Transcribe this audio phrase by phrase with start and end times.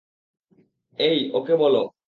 [0.99, 1.75] এই, ওকে বল।